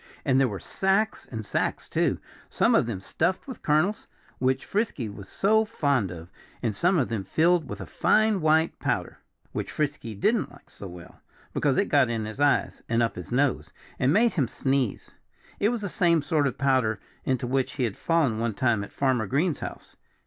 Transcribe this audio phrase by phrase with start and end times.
[0.25, 2.17] And there were sacks and sacks too
[2.49, 4.07] some of them stuffed with kernels,
[4.39, 6.31] which Frisky was so fond of,
[6.63, 9.19] and some of them filled with a fine white powder,
[9.51, 11.21] which Frisky didn't like so well,
[11.53, 13.69] because it got in his eyes, and up his nose,
[13.99, 15.11] and made him sneeze.
[15.59, 18.91] It was the same sort of powder into which he had fallen one time at
[18.91, 19.97] Farmer Green's house.